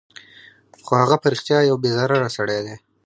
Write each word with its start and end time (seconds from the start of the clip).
خو 0.85 0.91
هغه 1.01 1.15
په 1.21 1.27
رښتیا 1.33 1.59
یو 1.69 1.77
بې 1.83 1.89
ضرره 1.97 2.27
سړی 2.37 2.59
دی 2.65 2.75